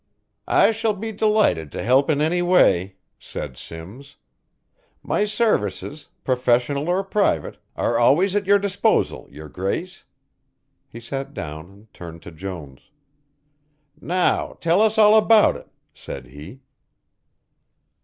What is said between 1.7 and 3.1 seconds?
to help in any way,"